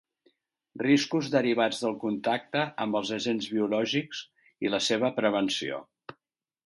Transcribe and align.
Riscos 0.83 1.27
derivats 1.35 1.81
del 1.83 1.93
contacte 2.05 2.63
amb 2.85 2.99
els 3.01 3.11
agents 3.21 3.51
biològics 3.57 4.23
i 4.69 4.73
la 4.77 4.81
seva 4.91 5.13
prevenció. 5.21 5.83